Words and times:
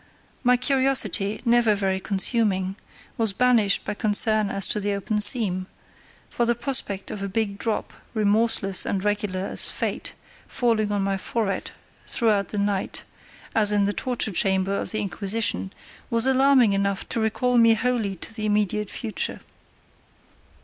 My 0.43 0.57
curiosity, 0.57 1.43
never 1.45 1.75
very 1.75 1.99
consuming, 1.99 2.75
was 3.19 3.33
banished 3.33 3.85
by 3.85 3.93
concern 3.93 4.49
as 4.49 4.65
to 4.69 4.79
the 4.79 4.93
open 4.95 5.21
seam; 5.21 5.67
for 6.27 6.43
the 6.43 6.55
prospect 6.55 7.11
of 7.11 7.21
a 7.21 7.29
big 7.29 7.59
drop, 7.59 7.93
remorseless 8.15 8.83
and 8.83 9.03
regular 9.03 9.41
as 9.45 9.69
Fate, 9.69 10.13
falling 10.47 10.91
on 10.91 11.03
my 11.03 11.17
forehead 11.17 11.69
throughout 12.07 12.47
the 12.47 12.57
night, 12.57 13.03
as 13.53 13.71
in 13.71 13.85
the 13.85 13.93
torture 13.93 14.31
chamber 14.31 14.73
of 14.73 14.89
the 14.89 15.01
Inquisition, 15.01 15.71
was 16.09 16.25
alarming 16.25 16.73
enough 16.73 17.07
to 17.09 17.19
recall 17.19 17.59
me 17.59 17.75
wholly 17.75 18.15
to 18.15 18.33
the 18.33 18.47
immediate 18.47 18.89
future. 18.89 19.39